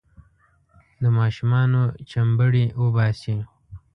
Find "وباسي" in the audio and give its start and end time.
2.81-3.37